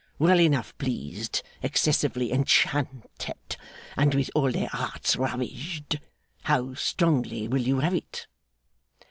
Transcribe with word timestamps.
Well 0.17 0.39
enough 0.41 0.75
pleased, 0.79 1.43
excessively 1.61 2.31
enchanted, 2.31 3.55
and 3.95 4.15
with 4.15 4.31
all 4.33 4.51
their 4.51 4.65
hearts 4.69 5.15
ravished. 5.15 5.97
How 6.41 6.73
strongly 6.73 7.47
will 7.47 7.61
you 7.61 7.81
have 7.81 7.93
it? 7.93 8.25